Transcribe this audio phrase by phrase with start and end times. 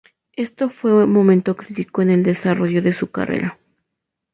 [0.35, 3.59] Esto fue momento crítico en el desarrollo de su carrera.